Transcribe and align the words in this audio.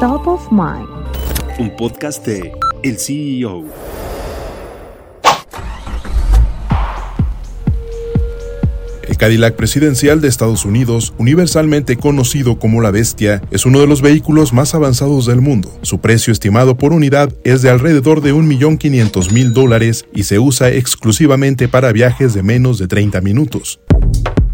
Top 0.00 0.26
of 0.26 0.52
Mind. 0.52 0.86
Un 1.58 1.74
podcast 1.74 2.26
de 2.26 2.52
El 2.82 2.98
CEO. 2.98 3.64
El 9.08 9.16
Cadillac 9.16 9.56
presidencial 9.56 10.20
de 10.20 10.28
Estados 10.28 10.66
Unidos, 10.66 11.14
universalmente 11.16 11.96
conocido 11.96 12.58
como 12.58 12.82
la 12.82 12.90
Bestia, 12.90 13.40
es 13.50 13.64
uno 13.64 13.80
de 13.80 13.86
los 13.86 14.02
vehículos 14.02 14.52
más 14.52 14.74
avanzados 14.74 15.24
del 15.24 15.40
mundo. 15.40 15.72
Su 15.80 15.98
precio 16.02 16.30
estimado 16.30 16.76
por 16.76 16.92
unidad 16.92 17.32
es 17.42 17.62
de 17.62 17.70
alrededor 17.70 18.20
de 18.20 18.34
1.500.000 18.34 19.52
dólares 19.52 20.04
y 20.12 20.24
se 20.24 20.38
usa 20.38 20.68
exclusivamente 20.68 21.68
para 21.68 21.92
viajes 21.92 22.34
de 22.34 22.42
menos 22.42 22.76
de 22.76 22.86
30 22.86 23.22
minutos. 23.22 23.80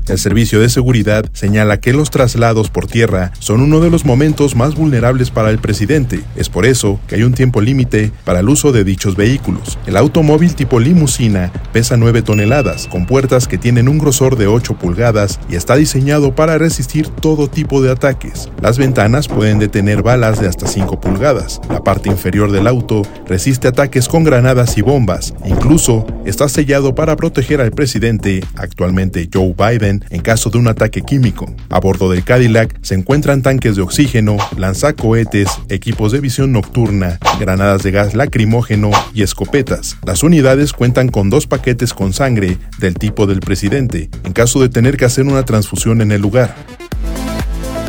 El 0.08 0.18
Servicio 0.18 0.58
de 0.60 0.68
Seguridad 0.68 1.26
señala 1.32 1.78
que 1.78 1.92
los 1.92 2.10
traslados 2.10 2.70
por 2.70 2.88
tierra 2.88 3.32
son 3.38 3.60
uno 3.60 3.78
de 3.78 3.88
los 3.88 4.04
momentos 4.04 4.56
más 4.56 4.74
vulnerables 4.74 5.30
para 5.30 5.50
el 5.50 5.58
presidente. 5.58 6.22
Es 6.34 6.48
por 6.48 6.66
eso 6.66 6.98
que 7.06 7.14
hay 7.14 7.22
un 7.22 7.34
tiempo 7.34 7.60
límite 7.60 8.10
para 8.24 8.40
el 8.40 8.48
uso 8.48 8.72
de 8.72 8.82
dichos 8.82 9.14
vehículos. 9.14 9.78
El 9.86 9.96
automóvil 9.96 10.56
tipo 10.56 10.80
limusina 10.80 11.52
pesa 11.72 11.96
9 11.96 12.22
toneladas, 12.22 12.88
con 12.88 13.06
puertas 13.06 13.46
que 13.46 13.58
tienen 13.58 13.88
un 13.88 13.98
grosor 13.98 14.36
de 14.36 14.48
8 14.48 14.74
pulgadas 14.74 15.38
y 15.48 15.54
está 15.54 15.76
diseñado 15.76 16.34
para 16.34 16.58
resistir 16.58 17.08
todo 17.08 17.48
tipo 17.48 17.80
de 17.80 17.92
ataques. 17.92 18.50
Las 18.60 18.78
ventanas 18.78 19.28
pueden 19.28 19.60
detener 19.60 20.02
balas 20.02 20.40
de 20.40 20.48
hasta 20.48 20.66
5 20.66 21.00
pulgadas. 21.00 21.60
La 21.68 21.84
parte 21.84 22.08
inferior 22.08 22.50
del 22.50 22.66
auto 22.66 23.02
resiste 23.26 23.68
ataques 23.68 24.08
con 24.08 24.24
granadas 24.24 24.76
y 24.76 24.82
bombas. 24.82 25.32
Incluso 25.46 26.06
está 26.24 26.48
sellado 26.48 26.94
para 26.94 27.14
proteger 27.14 27.60
al 27.60 27.70
presidente, 27.70 28.44
actualmente 28.56 29.28
Joe 29.32 29.54
Biden, 29.56 29.91
en 30.10 30.20
caso 30.22 30.50
de 30.50 30.58
un 30.58 30.68
ataque 30.68 31.02
químico. 31.02 31.52
A 31.68 31.80
bordo 31.80 32.10
del 32.10 32.24
Cadillac 32.24 32.78
se 32.82 32.94
encuentran 32.94 33.42
tanques 33.42 33.76
de 33.76 33.82
oxígeno, 33.82 34.36
lanzacohetes, 34.56 35.48
equipos 35.68 36.12
de 36.12 36.20
visión 36.20 36.52
nocturna, 36.52 37.18
granadas 37.38 37.82
de 37.82 37.90
gas 37.90 38.14
lacrimógeno 38.14 38.90
y 39.14 39.22
escopetas. 39.22 39.96
Las 40.04 40.22
unidades 40.22 40.72
cuentan 40.72 41.08
con 41.08 41.30
dos 41.30 41.46
paquetes 41.46 41.94
con 41.94 42.12
sangre 42.12 42.58
del 42.78 42.94
tipo 42.94 43.26
del 43.26 43.40
presidente, 43.40 44.08
en 44.24 44.32
caso 44.32 44.60
de 44.60 44.68
tener 44.68 44.96
que 44.96 45.04
hacer 45.04 45.24
una 45.26 45.44
transfusión 45.44 46.00
en 46.00 46.12
el 46.12 46.22
lugar. 46.22 46.54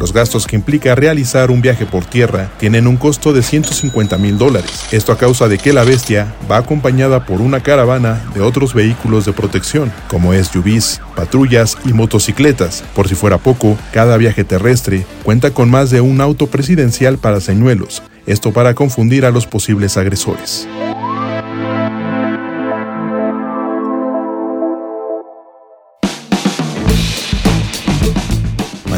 Los 0.04 0.12
gastos 0.12 0.48
que 0.48 0.58
implica 0.58 0.96
realizar 0.96 1.50
un 1.50 1.62
viaje 1.62 1.86
por 1.86 2.04
tierra 2.04 2.52
tienen 2.60 2.88
un 2.88 2.98
costo 2.98 3.32
de 3.32 3.42
150 3.42 4.18
mil 4.18 4.38
dólares. 4.38 4.84
Esto 4.92 5.14
a 5.14 5.18
causa 5.18 5.48
de 5.48 5.58
que 5.58 5.72
la 5.72 5.86
bestia 5.86 6.36
va 6.52 6.58
acompañada 6.58 7.26
por 7.26 7.40
una 7.40 7.64
caravana 7.64 8.22
de 8.34 8.42
otros 8.42 8.74
vehículos 8.74 9.24
de 9.24 9.32
protección, 9.32 9.94
como 10.10 10.34
SUVs, 10.34 11.00
patrullas 11.16 11.78
y 11.86 11.94
motocicletas. 11.94 12.84
Por 12.94 13.08
si 13.08 13.16
fuera 13.16 13.38
poco, 13.38 13.78
cada 13.94 14.18
viaje 14.18 14.44
terrestre 14.44 15.06
cuenta 15.24 15.52
con 15.52 15.72
más 15.72 15.90
de 15.90 16.02
un 16.02 16.20
auto 16.20 16.48
presidencial 16.48 17.18
para 17.18 17.40
señuelos, 17.40 18.04
esto 18.26 18.52
para 18.52 18.74
confundir 18.74 19.26
a 19.26 19.32
los 19.32 19.48
posibles 19.48 19.96
agresores. 19.96 20.68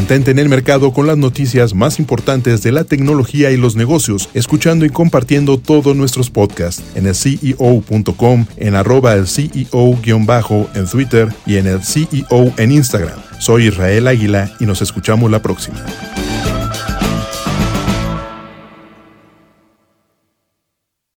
Mantente 0.06 0.30
en 0.30 0.38
el 0.38 0.48
mercado 0.48 0.92
con 0.92 1.08
las 1.08 1.18
noticias 1.18 1.74
más 1.74 1.98
importantes 1.98 2.62
de 2.62 2.70
la 2.70 2.84
tecnología 2.84 3.50
y 3.50 3.56
los 3.56 3.74
negocios, 3.74 4.28
escuchando 4.34 4.84
y 4.84 4.90
compartiendo 4.90 5.58
todos 5.58 5.96
nuestros 5.96 6.30
podcasts 6.30 6.80
en 6.94 7.08
el 7.08 7.14
CEO.com, 7.16 8.46
en 8.56 8.76
arroba 8.76 9.14
el 9.14 9.26
CEO- 9.26 10.68
en 10.76 10.86
Twitter 10.86 11.28
y 11.44 11.56
en 11.56 11.66
el 11.66 11.82
CEO 11.82 12.52
en 12.56 12.70
Instagram. 12.70 13.18
Soy 13.40 13.66
Israel 13.66 14.06
Águila 14.06 14.48
y 14.60 14.66
nos 14.66 14.80
escuchamos 14.80 15.28
la 15.28 15.42
próxima. 15.42 15.84